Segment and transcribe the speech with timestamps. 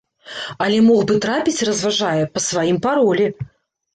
[0.67, 3.27] Але мог бы трапіць, разважае, па сваім паролі.